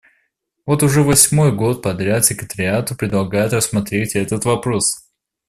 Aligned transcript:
Вот 0.65 0.81
уже 0.81 1.03
восьмой 1.03 1.51
год 1.51 1.83
подряд 1.83 2.25
Секретариату 2.25 2.95
предлагают 2.95 3.53
рассмотреть 3.53 4.15
этот 4.15 4.45
вопрос. 4.45 5.07